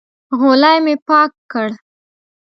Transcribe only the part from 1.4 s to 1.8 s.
کړ.